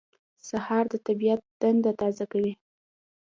سهار 0.49 0.83
د 0.93 0.95
طبیعت 1.07 1.41
دنده 1.61 1.91
تازه 2.01 2.25
کوي. 2.31 2.53